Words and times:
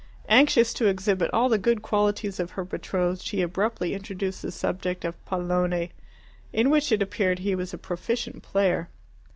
Anxious 0.29 0.73
to 0.73 0.87
exhibit 0.87 1.29
all 1.31 1.47
the 1.47 1.59
good 1.59 1.83
qualities 1.83 2.39
of 2.39 2.49
her 2.57 2.65
betrothed, 2.65 3.21
she 3.21 3.43
abruptly 3.43 3.93
introduced 3.93 4.41
the 4.41 4.51
subject 4.51 5.05
of 5.05 5.23
pallone, 5.25 5.91
in 6.51 6.71
which, 6.71 6.91
it 6.91 7.03
appeared, 7.03 7.37
he 7.37 7.53
was 7.53 7.71
a 7.71 7.77
proficient 7.77 8.41
player. 8.41 8.89